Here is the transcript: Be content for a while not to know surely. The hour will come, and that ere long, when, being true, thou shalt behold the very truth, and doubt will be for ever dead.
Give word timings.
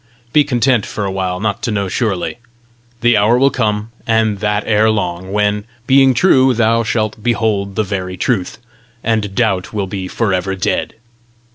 Be 0.33 0.43
content 0.43 0.83
for 0.83 1.05
a 1.05 1.11
while 1.11 1.39
not 1.39 1.61
to 1.61 1.69
know 1.69 1.87
surely. 1.87 2.39
The 3.01 3.15
hour 3.17 3.37
will 3.37 3.51
come, 3.51 3.91
and 4.07 4.39
that 4.39 4.63
ere 4.65 4.89
long, 4.89 5.31
when, 5.31 5.65
being 5.85 6.15
true, 6.15 6.55
thou 6.55 6.81
shalt 6.81 7.21
behold 7.21 7.75
the 7.75 7.83
very 7.83 8.17
truth, 8.17 8.57
and 9.03 9.35
doubt 9.35 9.73
will 9.73 9.85
be 9.85 10.07
for 10.07 10.33
ever 10.33 10.55
dead. 10.55 10.95